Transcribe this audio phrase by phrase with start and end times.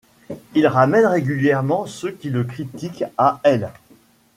[0.55, 3.69] Il ramène régulièrement ceux qui le critiquent à l'.